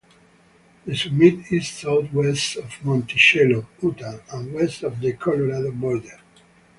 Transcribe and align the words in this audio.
The 0.87 0.95
summit 0.95 1.51
is 1.51 1.67
southwest 1.67 2.55
of 2.55 2.83
Monticello, 2.83 3.67
Utah 3.83 4.17
and 4.33 4.51
west 4.51 4.81
of 4.81 4.99
the 4.99 5.13
Colorado 5.13 5.69
border. 5.71 6.19